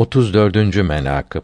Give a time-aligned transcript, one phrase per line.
[0.00, 0.76] 34.
[0.76, 1.42] menakıb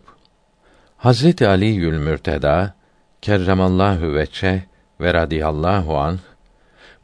[0.96, 2.74] Hazreti Ali Yül Mürteda
[3.22, 4.64] kerremallahu veçe
[5.00, 6.18] ve radıyallahu anh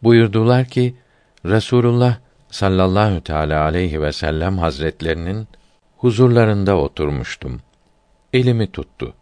[0.03, 0.95] buyurdular ki
[1.45, 2.17] Resulullah
[2.51, 5.49] sallallahu teala aleyhi ve sellem hazretlerinin
[5.97, 7.61] huzurlarında oturmuştum.
[8.33, 9.15] Elimi tuttu.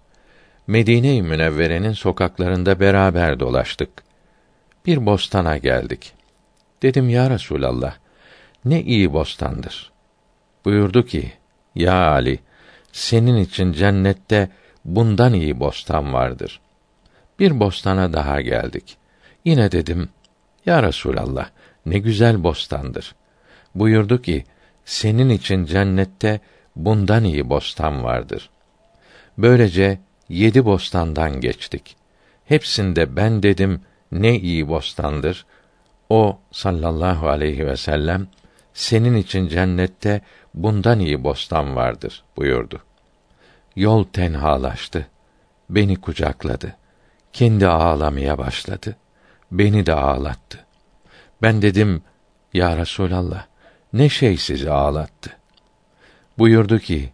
[0.67, 3.91] Medine-i Münevvere'nin sokaklarında beraber dolaştık.
[4.87, 6.13] Bir bostana geldik.
[6.83, 7.95] Dedim ya Resulallah,
[8.65, 9.93] ne iyi bostandır.
[10.65, 11.40] Buyurdu ki,
[11.75, 12.39] ya Ali,
[12.93, 14.51] senin için cennette
[14.85, 16.61] bundan iyi bostan vardır.
[17.39, 18.97] Bir bostana daha geldik.
[19.45, 20.09] Yine dedim,
[20.67, 21.49] ya Resulallah,
[21.87, 23.15] ne güzel bostandır.
[23.75, 24.45] Buyurdu ki,
[24.85, 26.41] senin için cennette
[26.77, 28.51] bundan iyi bostan vardır.
[29.39, 29.99] Böylece
[30.29, 31.97] yedi bostandan geçtik.
[32.45, 33.81] Hepsinde ben dedim,
[34.13, 35.47] ne iyi bostandır.
[36.09, 38.29] O sallallahu aleyhi ve sellem
[38.75, 40.21] senin için cennette
[40.55, 42.81] bundan iyi bostan vardır buyurdu.
[43.77, 45.07] Yol tenhalaştı.
[45.71, 46.77] Beni kucakladı.
[47.33, 48.97] Kendi ağlamaya başladı.
[49.53, 50.67] Beni de ağlattı.
[51.43, 52.03] Ben dedim,
[52.55, 53.47] Ya Resulallah,
[53.93, 55.31] ne şey sizi ağlattı?
[56.39, 57.13] Buyurdu ki,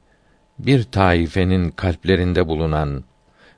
[0.58, 3.04] bir taifenin kalplerinde bulunan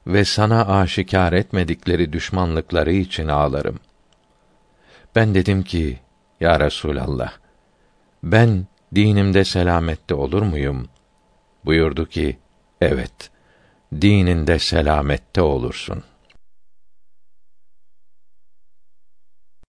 [0.06, 3.80] ve sana aşikar etmedikleri düşmanlıkları için ağlarım.
[5.16, 5.98] Ben dedim ki,
[6.40, 7.32] Ya Resulallah,
[8.22, 10.88] ben dinimde selamette olur muyum?
[11.64, 12.38] Buyurdu ki,
[12.80, 13.30] evet,
[14.00, 16.17] dininde selamette olursun.''